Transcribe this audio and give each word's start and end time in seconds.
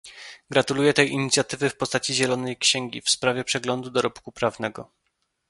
Gratuluję 0.51 0.93
tej 0.93 1.11
inicjatywy 1.11 1.69
w 1.69 1.77
postaci 1.77 2.13
zielonej 2.13 2.57
księgi 2.57 3.01
w 3.01 3.09
sprawie 3.09 3.43
przeglądu 3.43 3.89
dorobku 3.89 4.31
prawnego 4.31 4.89